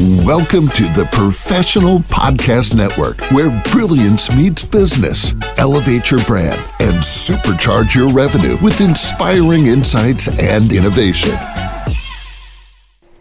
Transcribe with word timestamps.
Welcome 0.00 0.70
to 0.70 0.82
the 0.92 1.08
Professional 1.12 2.00
Podcast 2.00 2.74
Network, 2.74 3.20
where 3.30 3.62
brilliance 3.70 4.28
meets 4.34 4.64
business. 4.64 5.36
Elevate 5.56 6.10
your 6.10 6.18
brand 6.24 6.60
and 6.80 6.96
supercharge 6.96 7.94
your 7.94 8.08
revenue 8.08 8.56
with 8.60 8.80
inspiring 8.80 9.66
insights 9.66 10.26
and 10.26 10.72
innovation. 10.72 11.36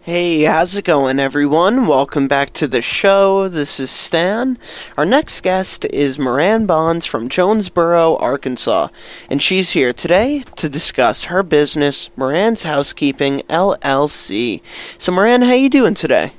Hey, 0.00 0.42
how's 0.42 0.74
it 0.74 0.84
going, 0.84 1.20
everyone? 1.20 1.86
Welcome 1.86 2.26
back 2.26 2.50
to 2.54 2.66
the 2.66 2.82
show. 2.82 3.46
This 3.46 3.78
is 3.78 3.92
Stan. 3.92 4.58
Our 4.96 5.04
next 5.04 5.42
guest 5.42 5.84
is 5.84 6.16
Marann 6.16 6.66
Bonds 6.66 7.06
from 7.06 7.28
Jonesboro, 7.28 8.16
Arkansas, 8.16 8.88
and 9.30 9.40
she's 9.40 9.70
here 9.70 9.92
today 9.92 10.42
to 10.56 10.68
discuss 10.68 11.24
her 11.24 11.44
business, 11.44 12.10
Marann's 12.16 12.64
Housekeeping 12.64 13.42
LLC. 13.42 14.62
So, 15.00 15.12
Marann, 15.12 15.46
how 15.46 15.52
you 15.54 15.70
doing 15.70 15.94
today? 15.94 16.32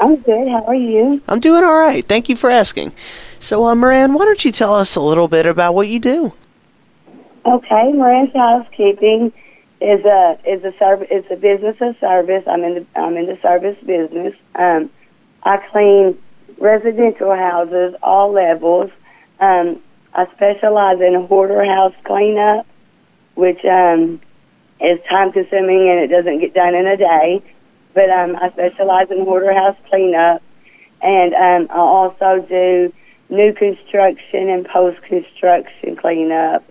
I'm 0.00 0.16
good. 0.16 0.48
How 0.48 0.64
are 0.66 0.74
you? 0.74 1.22
I'm 1.28 1.40
doing 1.40 1.64
all 1.64 1.78
right. 1.78 2.06
Thank 2.06 2.28
you 2.28 2.36
for 2.36 2.50
asking. 2.50 2.92
So, 3.38 3.64
uh, 3.64 3.74
Marann, 3.74 4.16
why 4.18 4.24
don't 4.24 4.44
you 4.44 4.52
tell 4.52 4.74
us 4.74 4.96
a 4.96 5.00
little 5.00 5.28
bit 5.28 5.46
about 5.46 5.74
what 5.74 5.88
you 5.88 6.00
do? 6.00 6.32
Okay, 7.46 7.92
Marann's 7.92 8.32
Housekeeping 8.34 9.32
is 9.80 10.04
a 10.04 10.38
is 10.46 10.64
a 10.64 10.72
service. 10.78 11.08
It's 11.10 11.30
a 11.30 11.36
business 11.36 11.76
of 11.80 11.96
service. 12.00 12.42
I'm 12.46 12.64
in 12.64 12.74
the 12.74 12.86
I'm 12.98 13.16
in 13.16 13.26
the 13.26 13.38
service 13.42 13.76
business. 13.84 14.34
Um, 14.54 14.90
I 15.42 15.58
clean 15.70 16.18
residential 16.58 17.34
houses, 17.34 17.94
all 18.02 18.32
levels. 18.32 18.90
Um, 19.40 19.82
I 20.14 20.26
specialize 20.34 21.00
in 21.00 21.26
hoarder 21.26 21.64
house 21.64 21.94
cleanup, 22.04 22.66
which 23.34 23.62
um, 23.64 24.20
is 24.80 24.98
time 25.08 25.32
consuming 25.32 25.88
and 25.90 26.00
it 26.00 26.08
doesn't 26.08 26.40
get 26.40 26.54
done 26.54 26.74
in 26.74 26.86
a 26.86 26.96
day. 26.96 27.42
But 27.94 28.10
um, 28.10 28.36
I 28.36 28.50
specialize 28.50 29.10
in 29.10 29.24
hoarder 29.24 29.54
house 29.54 29.76
cleanup, 29.88 30.42
and 31.00 31.34
um, 31.34 31.68
I 31.70 31.78
also 31.78 32.44
do 32.48 32.92
new 33.28 33.52
construction 33.52 34.48
and 34.48 34.66
post 34.66 35.00
construction 35.02 35.96
cleanup. 35.96 36.64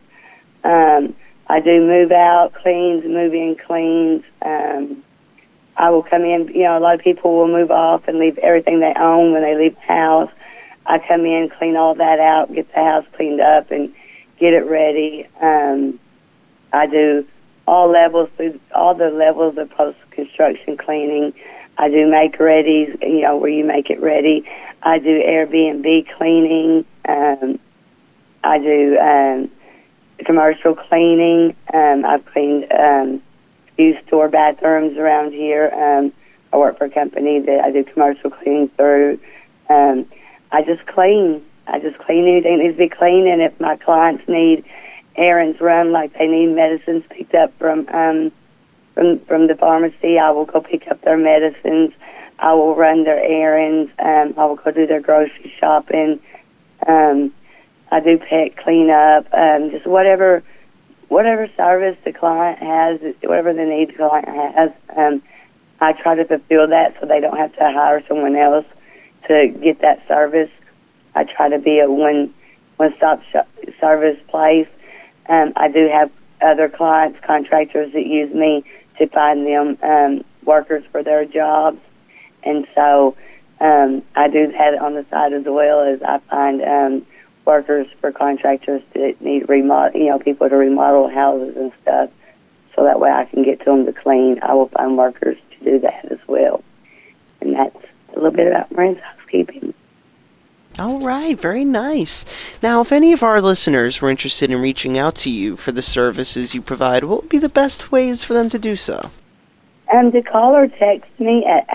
Um, 0.64 1.16
I 1.48 1.60
do 1.60 1.82
move 1.82 2.12
out 2.12 2.54
cleans, 2.62 3.04
move 3.06 3.34
in 3.34 3.56
cleans. 3.66 4.24
Um, 4.42 5.04
I 5.78 5.90
will 5.90 6.04
come 6.04 6.24
in. 6.24 6.50
You 6.54 6.64
know, 6.64 6.78
a 6.78 6.80
lot 6.80 6.96
of 6.96 7.02
people 7.02 7.36
will 7.36 7.48
move 7.48 7.72
off 7.72 8.08
and 8.08 8.20
leave 8.20 8.38
everything 8.38 8.80
they 8.80 8.94
own 9.00 9.34
when 9.34 9.42
they 9.42 9.56
leave 9.56 9.76
the 9.76 9.94
house. 9.94 10.32
I 10.86 11.00
come 11.08 11.22
in, 11.26 11.50
clean 11.58 11.78
all 11.78 11.96
that 11.96 12.20
out, 12.20 12.54
get 12.54 12.68
the 12.68 12.76
house 12.76 13.06
cleaned 13.16 13.40
up, 13.40 13.72
and 13.72 13.94
get 14.40 14.54
it 14.54 14.66
ready. 14.70 15.28
Um, 15.42 16.00
I 16.74 16.88
do 16.88 17.26
all 17.68 17.90
levels 17.92 18.30
through 18.36 18.60
all 18.76 18.96
the 18.96 19.10
levels 19.10 19.58
of 19.58 19.70
post 19.72 19.98
construction 20.12 20.78
cleaning. 20.78 21.34
I 21.78 21.90
do 21.90 22.08
make 22.10 22.38
readies, 22.38 23.02
you 23.02 23.22
know, 23.22 23.38
where 23.38 23.50
you 23.50 23.66
make 23.66 23.90
it 23.90 24.02
ready. 24.02 24.48
I 24.84 25.00
do 25.00 25.22
Airbnb 25.22 26.08
cleaning. 26.18 26.86
Um, 27.08 27.60
I 28.44 28.60
do 28.60 28.98
um, 28.98 29.52
commercial 30.26 30.76
cleaning. 30.76 31.56
Um, 31.74 32.06
I've 32.06 32.26
cleaned 32.26 32.66
um, 32.72 33.22
a 33.72 33.76
few 33.76 33.98
store 34.06 34.30
bathrooms 34.30 34.98
around 34.98 35.32
here. 35.32 35.70
Um, 35.74 36.14
I 36.52 36.58
work 36.58 36.78
for 36.78 36.86
a 36.86 36.90
company 36.90 37.40
that 37.40 37.62
I 37.64 37.72
do 37.72 37.84
commercial 37.84 38.30
cleaning 38.30 38.70
through. 38.76 39.20
Um, 39.70 40.06
I 40.52 40.62
just 40.62 40.86
clean. 40.88 41.44
I 41.66 41.80
just 41.80 41.98
clean 42.00 42.28
anything 42.28 42.58
that 42.58 42.64
needs 42.64 42.76
to 42.76 42.90
be 42.90 42.90
cleaned, 42.90 43.28
and 43.28 43.42
if 43.42 43.58
my 43.60 43.78
clients 43.78 44.24
need 44.28 44.66
errands 45.16 45.60
run, 45.62 45.92
like 45.92 46.14
they 46.18 46.28
need 46.28 46.48
medicines 46.56 47.04
picked 47.10 47.36
up 47.36 47.52
from 47.60 47.88
um, 47.90 48.32
from 48.94 49.20
from 49.26 49.48
the 49.48 49.56
pharmacy, 49.56 50.20
I 50.20 50.32
will 50.32 50.46
go 50.46 50.62
pick 50.62 50.88
up 50.90 51.02
their 51.02 51.18
medicines. 51.18 51.92
I 52.40 52.54
will 52.54 52.76
run 52.76 53.04
their 53.04 53.22
errands. 53.22 53.92
Um, 54.00 54.34
I 54.38 54.46
will 54.46 54.56
go 54.56 54.72
do 54.72 54.88
their 54.88 55.02
grocery 55.02 55.54
shopping. 55.60 56.20
Um, 56.88 57.34
I 57.92 58.00
do 58.00 58.18
pet 58.18 58.58
cleanup, 58.58 59.32
um, 59.34 59.70
just 59.72 59.88
whatever 59.88 60.44
whatever 61.10 61.48
service 61.56 61.98
the 62.06 62.14
client 62.14 62.60
has, 62.60 63.00
whatever 63.22 63.54
the 63.54 63.66
need 63.66 63.90
the 63.90 63.94
client 63.94 64.28
has. 64.28 64.72
Um, 64.98 65.22
I 65.80 65.94
try 65.94 66.16
to 66.16 66.26
fulfill 66.26 66.68
that 66.70 66.96
so 67.00 67.08
they 67.08 67.20
don't 67.20 67.38
have 67.38 67.54
to 67.54 67.60
hire 67.60 68.04
someone 68.08 68.36
else 68.36 68.66
to 69.28 69.48
get 69.62 69.82
that 69.82 70.06
service. 70.08 70.50
I 71.14 71.24
try 71.24 71.50
to 71.50 71.60
be 71.60 71.80
a 71.80 71.90
one 71.90 72.34
one 72.78 72.94
stop 72.98 73.22
service 73.80 74.18
place. 74.28 74.68
Um, 75.30 75.54
I 75.56 75.70
do 75.70 75.90
have 75.92 76.12
other 76.42 76.70
clients, 76.70 77.20
contractors 77.26 77.94
that 77.94 78.06
use 78.06 78.34
me 78.34 78.64
to 78.98 79.08
find 79.08 79.48
them 79.48 79.78
um, 79.82 80.24
workers 80.44 80.84
for 80.92 81.04
their 81.04 81.26
jobs, 81.26 81.80
and 82.44 82.68
so 82.76 83.16
um, 83.62 84.04
I 84.16 84.28
do 84.28 84.52
that 84.52 84.80
on 84.82 84.96
the 84.96 85.06
side 85.10 85.34
as 85.34 85.46
well 85.46 85.82
as 85.82 86.02
I 86.02 86.20
find 86.30 86.62
um, 86.62 87.06
workers 87.46 87.88
for 88.02 88.12
contractors 88.12 88.82
that 88.94 89.22
need 89.22 89.48
remodel, 89.48 90.00
you 90.00 90.10
know, 90.10 90.20
people 90.20 90.50
to 90.50 90.56
remodel 90.56 91.10
houses 91.10 91.56
and 91.56 91.72
stuff. 91.82 92.10
So 92.76 92.84
that 92.84 93.00
way 93.00 93.10
I 93.10 93.26
can 93.26 93.44
get 93.44 93.60
to 93.60 93.66
them 93.66 93.86
to 93.86 93.94
clean. 93.94 94.40
I 94.42 94.54
will 94.54 94.70
find 94.70 94.98
workers 94.98 95.38
to 95.52 95.64
do 95.64 95.80
that 95.80 96.12
as 96.12 96.20
well. 96.28 96.64
And 97.42 97.56
that's 97.56 97.86
a 98.14 98.16
little 98.16 98.32
bit 98.32 98.48
about 98.48 98.72
Marann's 98.72 99.00
housekeeping. 99.00 99.74
All 100.80 101.02
right, 101.02 101.40
very 101.40 101.64
nice. 101.64 102.26
Now, 102.64 102.82
if 102.82 102.92
any 102.92 103.14
of 103.14 103.22
our 103.22 103.40
listeners 103.40 104.02
were 104.02 104.10
interested 104.10 104.50
in 104.50 104.60
reaching 104.60 104.98
out 104.98 105.14
to 105.18 105.30
you 105.30 105.56
for 105.56 105.72
the 105.72 105.84
services 105.84 106.56
you 106.56 106.64
provide, 106.64 107.04
what 107.04 107.22
would 107.22 107.30
be 107.30 107.38
the 107.38 107.48
best 107.48 107.92
ways 107.92 108.24
for 108.24 108.34
them 108.34 108.50
to 108.50 108.58
do 108.58 108.76
so? 108.76 109.12
Um, 109.94 110.12
to 110.12 110.24
call 110.24 110.56
or 110.56 110.68
text 110.68 111.12
me 111.20 111.46
at 111.46 111.68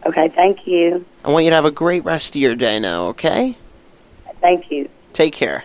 Okay, 0.04 0.28
thank 0.28 0.66
you. 0.66 1.06
I 1.24 1.30
want 1.30 1.44
you 1.44 1.50
to 1.50 1.56
have 1.56 1.64
a 1.64 1.70
great 1.70 2.04
rest 2.04 2.34
of 2.34 2.42
your 2.42 2.54
day 2.54 2.78
now, 2.78 3.06
okay? 3.06 3.56
Thank 4.40 4.70
you. 4.70 4.90
Take 5.14 5.32
care. 5.32 5.64